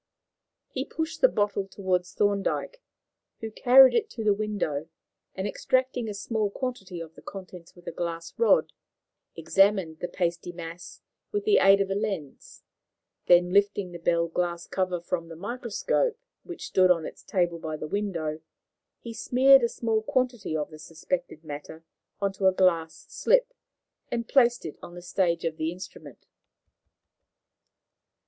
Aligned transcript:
He 0.71 0.83
pushed 0.83 1.21
the 1.21 1.27
bottle 1.29 1.65
across 1.71 2.11
to 2.13 2.17
Thorndyke, 2.17 2.81
who 3.39 3.51
carried 3.51 3.93
it 3.93 4.09
to 4.09 4.23
the 4.23 4.33
window, 4.33 4.89
and, 5.35 5.47
extracting 5.47 6.09
a 6.09 6.15
small 6.15 6.49
quantity 6.49 6.99
of 6.99 7.13
the 7.13 7.21
contents 7.21 7.75
with 7.75 7.85
a 7.85 7.91
glass 7.91 8.33
rod, 8.39 8.73
examined 9.35 9.99
the 9.99 10.07
pasty 10.07 10.51
mass 10.51 11.01
with 11.31 11.43
the 11.45 11.59
aid 11.59 11.81
of 11.81 11.91
a 11.91 11.93
lens; 11.93 12.63
then, 13.27 13.51
lifting 13.53 13.91
the 13.91 13.99
bell 13.99 14.27
glass 14.27 14.65
cover 14.65 14.99
from 14.99 15.27
the 15.27 15.35
microscope, 15.35 16.17
which 16.41 16.65
stood 16.65 16.89
on 16.89 17.05
its 17.05 17.21
table 17.21 17.59
by 17.59 17.77
the 17.77 17.85
window, 17.87 18.39
he 19.01 19.13
smeared 19.13 19.61
a 19.61 19.69
small 19.69 20.01
quantity 20.01 20.57
of 20.57 20.71
the 20.71 20.79
suspected 20.79 21.43
matter 21.43 21.83
on 22.19 22.33
to 22.33 22.47
a 22.47 22.51
glass 22.51 23.05
slip, 23.09 23.53
and 24.11 24.27
placed 24.27 24.65
it 24.65 24.79
on 24.81 24.95
the 24.95 25.01
stage 25.03 25.45
of 25.45 25.57
the 25.57 25.71
instrument. 25.71 26.25